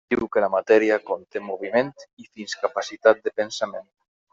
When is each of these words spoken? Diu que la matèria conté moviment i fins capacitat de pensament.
Diu 0.11 0.27
que 0.35 0.41
la 0.43 0.47
matèria 0.53 0.97
conté 1.11 1.43
moviment 1.51 1.95
i 2.25 2.29
fins 2.33 2.59
capacitat 2.67 3.27
de 3.29 3.39
pensament. 3.41 3.93